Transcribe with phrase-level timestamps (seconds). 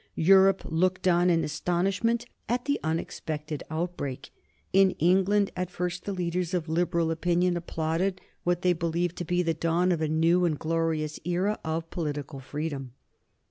[0.15, 4.31] Europe looked on in astonishment at the unexpected outbreak.
[4.73, 9.43] In England at first the leaders of liberal opinion applauded what they believed to be
[9.43, 12.93] the dawn of a new and glorious era of political freedom.